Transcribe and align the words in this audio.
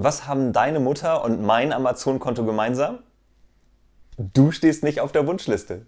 Was 0.00 0.28
haben 0.28 0.52
deine 0.52 0.78
Mutter 0.78 1.24
und 1.24 1.42
mein 1.42 1.72
Amazon-Konto 1.72 2.44
gemeinsam? 2.44 3.00
Du 4.16 4.52
stehst 4.52 4.84
nicht 4.84 5.00
auf 5.00 5.10
der 5.10 5.26
Wunschliste. 5.26 5.86